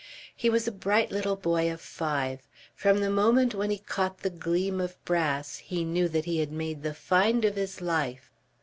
[0.35, 2.47] He was a bright little boy of five.
[2.73, 6.51] From the moment when he caught the gleam of brass he knew that he had
[6.51, 8.31] made the find of his life.